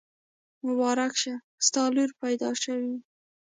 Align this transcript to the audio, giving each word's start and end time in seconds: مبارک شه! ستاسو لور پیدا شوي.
مبارک 0.67 1.13
شه! 1.21 1.33
ستاسو 1.67 1.91
لور 1.95 2.09
پیدا 2.21 2.49
شوي. 2.63 2.93